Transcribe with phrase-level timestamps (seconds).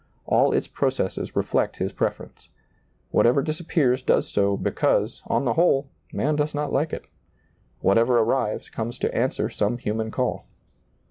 [0.25, 2.49] All its processes reflect his preference.
[3.11, 7.05] Whatever disappears does so because, on the whole, man does not like it.
[7.81, 10.47] Whatever arrives comes to ■ answer some human call.